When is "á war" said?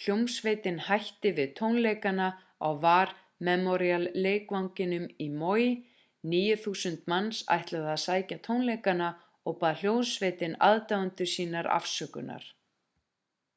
2.66-3.14